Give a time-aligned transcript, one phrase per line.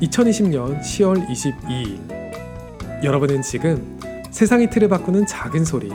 [0.00, 4.00] 2020년 10월 22일 여러분은 지금
[4.30, 5.90] 세상의 틀을 바꾸는 작은 소리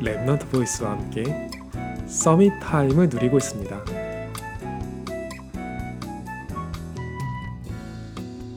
[0.00, 1.50] Remnant Voice와 함께
[2.06, 3.84] Summit Time을 누리고 있습니다.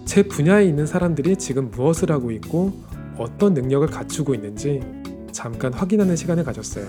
[0.05, 2.71] 제 분야에 있는 사람들이 지금 무엇을 하고 있고
[3.17, 4.81] 어떤 능력을 갖추고 있는지
[5.33, 6.87] 잠깐 확인하는 시간을 가졌어요.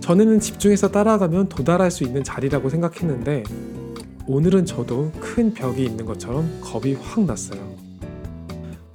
[0.00, 3.42] 전에는 집중해서 따라가면 도달할 수 있는 자리라고 생각했는데
[4.28, 7.60] 오늘은 저도 큰 벽이 있는 것처럼 겁이 확 났어요.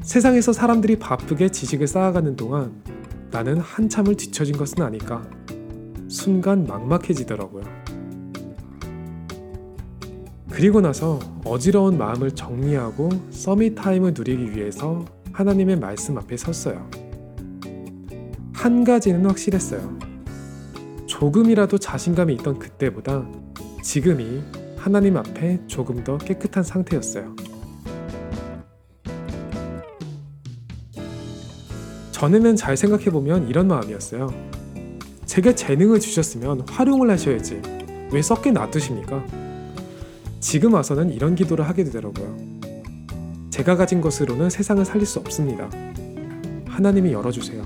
[0.01, 2.73] 세상에서 사람들이 바쁘게 지식을 쌓아가는 동안
[3.31, 5.25] 나는 한참을 뒤처진 것은 아닐까.
[6.09, 7.63] 순간 막막해지더라고요.
[10.49, 16.89] 그리고 나서 어지러운 마음을 정리하고 서밋 타임을 누리기 위해서 하나님의 말씀 앞에 섰어요.
[18.51, 19.97] 한 가지는 확실했어요.
[21.05, 23.25] 조금이라도 자신감이 있던 그때보다
[23.81, 24.41] 지금이
[24.81, 27.35] 하나님 앞에 조금 더 깨끗한 상태였어요.
[32.11, 34.33] 전에는 잘 생각해보면 이런 마음이었어요.
[35.27, 37.61] 제게 재능을 주셨으면 활용을 하셔야지.
[38.11, 39.23] 왜 썩게 놔두십니까?
[40.39, 42.35] 지금 와서는 이런 기도를 하게 되더라고요.
[43.51, 45.69] 제가 가진 것으로는 세상을 살릴 수 없습니다.
[46.65, 47.63] 하나님이 열어주세요.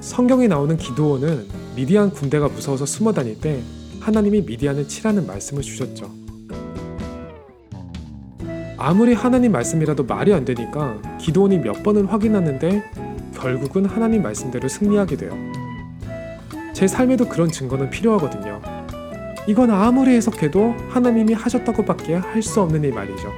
[0.00, 3.62] 성경에 나오는 기도원은 미디안 군대가 무서워서 숨어 다닐 때
[4.08, 6.10] 하나님이 미디안을 치라는 말씀을 주셨죠.
[8.78, 12.84] 아무리 하나님 말씀이라도 말이 안 되니까 기도원이 몇 번을 확인하는데
[13.34, 15.32] 결국은 하나님 말씀대로 승리하게 돼요.
[16.72, 18.62] 제 삶에도 그런 증거는 필요하거든요.
[19.46, 23.30] 이건 아무리 해석해도 하나님이 하셨다고밖에 할 수 없는 일 말이죠.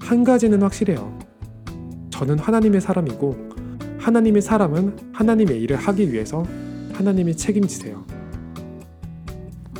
[0.00, 1.18] 한 가지는 확실해요.
[2.10, 3.36] 저는 하나님의 사람이고
[4.00, 6.44] 하나님의 사람은 하나님의 일을 하기 위해서
[6.92, 8.13] 하나님이 책임지세요.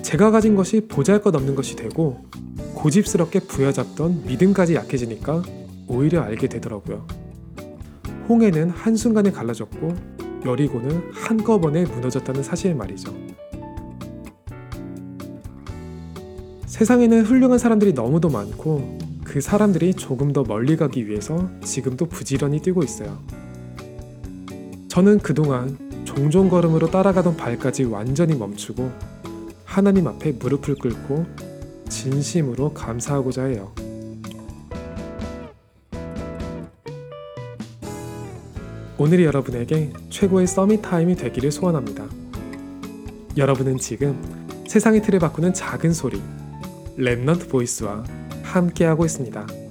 [0.05, 2.23] 제가 가진 것이 보잘것없는 것이 되고
[2.75, 5.43] 고집스럽게 부여잡던 믿음까지 약해지니까
[5.89, 7.07] 오히려 알게 되더라고요.
[8.29, 9.97] 홍해는 한순간에 갈라졌고
[10.45, 13.15] 여리고는 한꺼번에 무너졌다는 사실 말이죠.
[16.67, 22.83] 세상에는 훌륭한 사람들이 너무도 많고 그 사람들이 조금 더 멀리 가기 위해서 지금도 부지런히 뛰고
[22.83, 23.19] 있어요.
[24.89, 29.14] 저는 그동안 종종 걸음으로 따라가던 발까지 완전히 멈추고
[29.75, 31.27] 하나님 앞에 무릎을 꿇고
[31.89, 33.75] 진심으로 감사하고자 해요.
[38.97, 42.07] 오늘이 여러분에게 최고의 서밋 타임이 되기를 소원합니다.
[43.37, 44.17] 여러분은 지금
[44.69, 46.23] 세상의 틀을 바꾸는 작은 소리
[46.97, 48.05] 랩넌트 보이스와
[48.45, 49.64] 함께하고 있습니다.